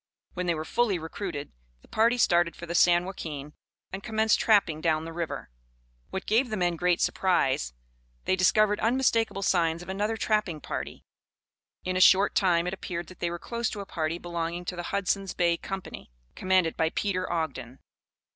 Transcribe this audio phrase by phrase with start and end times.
[0.33, 1.51] When they were fully recruited,
[1.83, 3.53] the party started for the San Joaquin,
[3.93, 5.51] and commenced trapping down the river.
[6.09, 7.75] What gave the men great surprise,
[8.25, 11.05] they discovered unmistakable signs of another trapping party.
[11.83, 14.75] In a short time it appeared that they were close to a party belonging to
[14.75, 17.77] the Hudson's Bay Company, commanded by Peter Ogden.